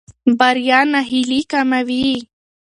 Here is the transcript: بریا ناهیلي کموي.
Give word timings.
بریا 0.39 0.79
ناهیلي 0.91 1.41
کموي. 1.51 2.11